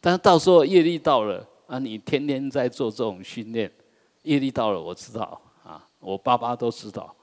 [0.00, 3.70] 但是到时候业力到了啊，你天天在做这种训练，
[4.22, 7.14] 业力到了我知道啊，我爸爸都知道，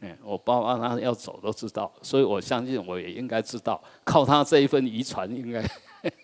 [0.00, 5.62] 嗯，我爸爸他要走都知道，所以我相信我也应该知道，靠他这一份遗传，应该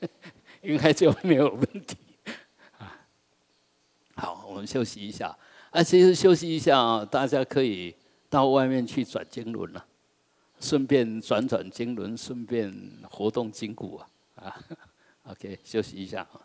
[0.61, 1.97] 应该就没有问题
[2.79, 3.01] 啊。
[4.15, 5.37] 好，我们休息一下，
[5.71, 7.95] 啊，其实休息一下啊，大家可以。
[8.29, 9.85] 到外面去转经轮了，
[10.61, 12.73] 顺便转转经轮，顺便
[13.11, 14.07] 活动筋骨啊
[14.37, 14.57] 啊
[15.25, 16.41] ！OK，休息一下啊。